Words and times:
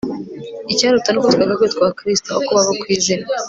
icyaruta 0.71 1.09
ni 1.11 1.17
uko 1.19 1.29
twareka 1.33 1.57
kwitwa 1.61 1.79
abakristo 1.81 2.27
aho 2.29 2.41
kubabo 2.45 2.71
ku 2.81 2.85
izina 2.95 3.25